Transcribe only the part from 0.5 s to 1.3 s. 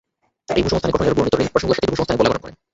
এই ভূসংস্থানিক গঠন, উপরে